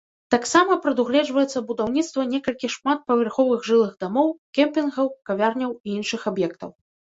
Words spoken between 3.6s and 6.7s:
жылых дамоў, кемпінгаў, кавярняў і іншых аб'ектаў.